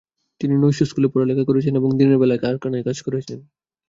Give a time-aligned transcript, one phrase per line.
[0.41, 3.39] তিনি নৈশ স্কুলে পড়ালেখা করেছেন এবং দিনের বেলায় কারখানায় কাজ করেছেন।